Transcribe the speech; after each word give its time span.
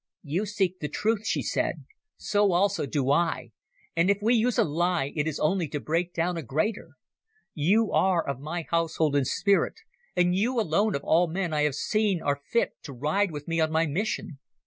"You 0.23 0.47
seek 0.47 0.79
the 0.79 0.89
truth," 0.89 1.27
she 1.27 1.43
said. 1.43 1.85
"So 2.17 2.53
also 2.53 2.87
do 2.87 3.11
I, 3.11 3.51
and 3.95 4.09
if 4.09 4.17
we 4.19 4.33
use 4.33 4.57
a 4.57 4.63
lie 4.63 5.13
it 5.15 5.27
is 5.27 5.39
only 5.39 5.67
to 5.67 5.79
break 5.79 6.11
down 6.11 6.37
a 6.37 6.41
greater. 6.41 6.93
You 7.53 7.91
are 7.91 8.27
of 8.27 8.39
my 8.39 8.65
household 8.71 9.15
in 9.15 9.25
spirit, 9.25 9.75
and 10.15 10.33
you 10.33 10.59
alone 10.59 10.95
of 10.95 11.03
all 11.03 11.27
men 11.27 11.53
I 11.53 11.61
have 11.65 11.75
seen 11.75 12.19
are 12.19 12.41
fit 12.43 12.81
to 12.81 12.93
ride 12.93 13.29
with 13.29 13.47
me 13.47 13.59
on 13.59 13.71
my 13.71 13.85
mission. 13.85 14.39